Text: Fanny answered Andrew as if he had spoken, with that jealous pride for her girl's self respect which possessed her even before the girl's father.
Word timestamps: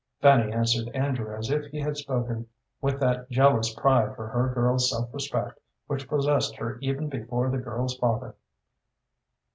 Fanny 0.19 0.51
answered 0.51 0.89
Andrew 0.95 1.37
as 1.37 1.51
if 1.51 1.65
he 1.67 1.79
had 1.79 1.95
spoken, 1.95 2.47
with 2.81 2.99
that 2.99 3.29
jealous 3.29 3.71
pride 3.71 4.15
for 4.15 4.29
her 4.29 4.51
girl's 4.51 4.89
self 4.89 5.13
respect 5.13 5.59
which 5.85 6.07
possessed 6.09 6.55
her 6.55 6.79
even 6.81 7.07
before 7.07 7.51
the 7.51 7.59
girl's 7.59 7.95
father. 7.99 8.33